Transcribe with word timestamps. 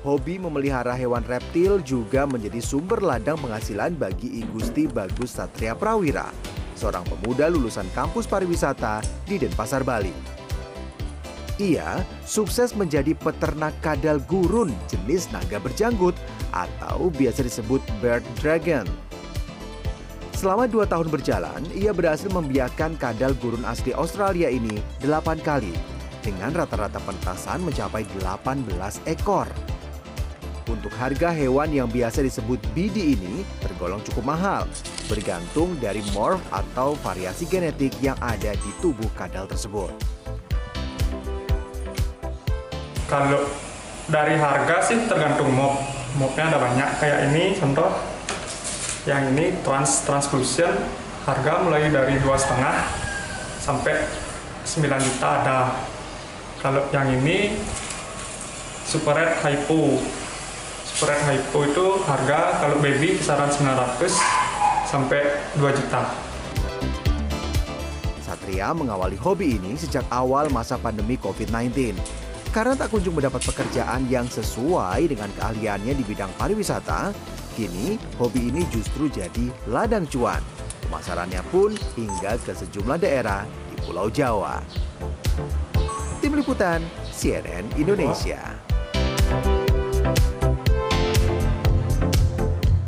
hobi 0.00 0.40
memelihara 0.40 0.96
hewan 0.96 1.20
reptil 1.28 1.80
juga 1.84 2.24
menjadi 2.24 2.60
sumber 2.60 3.04
ladang 3.04 3.36
penghasilan 3.36 3.92
bagi 4.00 4.40
Igusti 4.40 4.88
Bagus 4.88 5.36
Satria 5.36 5.76
Prawira, 5.76 6.32
seorang 6.76 7.04
pemuda 7.04 7.52
lulusan 7.52 7.88
kampus 7.92 8.24
pariwisata 8.24 9.04
di 9.28 9.36
Denpasar, 9.36 9.84
Bali. 9.84 10.12
Ia 11.60 12.00
sukses 12.24 12.72
menjadi 12.72 13.12
peternak 13.12 13.76
kadal 13.84 14.16
gurun 14.24 14.72
jenis 14.88 15.28
naga 15.28 15.60
berjanggut 15.60 16.16
atau 16.56 17.12
biasa 17.12 17.44
disebut 17.44 17.84
bird 18.00 18.24
dragon. 18.40 18.88
Selama 20.32 20.64
dua 20.64 20.88
tahun 20.88 21.12
berjalan, 21.12 21.60
ia 21.76 21.92
berhasil 21.92 22.32
membiarkan 22.32 22.96
kadal 22.96 23.36
gurun 23.44 23.60
asli 23.68 23.92
Australia 23.92 24.48
ini 24.48 24.80
delapan 25.04 25.36
kali 25.36 25.76
dengan 26.24 26.56
rata-rata 26.56 26.96
pentasan 27.04 27.60
mencapai 27.60 28.08
18 28.24 28.64
ekor. 29.04 29.44
Untuk 30.68 30.92
harga 30.98 31.32
hewan 31.32 31.72
yang 31.72 31.88
biasa 31.88 32.20
disebut 32.20 32.60
BD 32.76 33.16
ini 33.16 33.46
tergolong 33.64 34.04
cukup 34.04 34.36
mahal, 34.36 34.68
bergantung 35.08 35.78
dari 35.80 36.04
morph 36.12 36.42
atau 36.52 36.92
variasi 37.00 37.48
genetik 37.48 37.96
yang 38.04 38.18
ada 38.20 38.52
di 38.52 38.70
tubuh 38.84 39.08
kadal 39.16 39.48
tersebut. 39.48 39.94
Kalau 43.08 43.42
dari 44.10 44.34
harga 44.36 44.76
sih 44.84 45.06
tergantung 45.06 45.54
mob. 45.54 45.78
Mobnya 46.18 46.50
ada 46.50 46.58
banyak. 46.58 46.90
Kayak 46.98 47.18
ini 47.30 47.54
contoh, 47.54 47.90
yang 49.06 49.30
ini 49.30 49.54
trans 49.62 50.02
transclusion 50.02 50.74
harga 51.22 51.62
mulai 51.62 51.86
dari 51.88 52.18
dua 52.18 52.34
setengah 52.34 52.82
sampai 53.62 53.94
9 54.66 54.86
juta 54.98 55.28
ada. 55.42 55.58
Kalau 56.60 56.84
yang 56.92 57.08
ini 57.18 57.56
super 58.84 59.14
red 59.14 59.38
hypo. 59.40 60.02
Red 61.00 61.16
hypo 61.24 61.64
itu 61.64 61.86
harga 62.04 62.60
kalau 62.60 62.76
baby 62.84 63.16
kisaran 63.16 63.48
900 63.48 64.12
sampai 64.84 65.32
2 65.56 65.72
juta. 65.72 66.12
Satria 68.20 68.76
mengawali 68.76 69.16
hobi 69.16 69.56
ini 69.56 69.80
sejak 69.80 70.04
awal 70.12 70.52
masa 70.52 70.76
pandemi 70.76 71.16
COVID-19. 71.16 71.96
Karena 72.52 72.76
tak 72.76 72.92
kunjung 72.92 73.16
mendapat 73.16 73.40
pekerjaan 73.48 74.12
yang 74.12 74.28
sesuai 74.28 75.08
dengan 75.08 75.32
keahliannya 75.40 75.96
di 75.96 76.04
bidang 76.04 76.28
pariwisata, 76.36 77.16
kini 77.56 77.96
hobi 78.20 78.52
ini 78.52 78.68
justru 78.68 79.08
jadi 79.08 79.48
ladang 79.72 80.04
cuan. 80.04 80.44
Pemasarannya 80.84 81.40
pun 81.48 81.72
hingga 81.96 82.36
ke 82.44 82.52
sejumlah 82.52 83.00
daerah 83.00 83.48
di 83.72 83.80
Pulau 83.88 84.12
Jawa. 84.12 84.60
Tim 86.20 86.36
Liputan 86.36 86.84
CNN 87.08 87.64
Indonesia. 87.80 88.60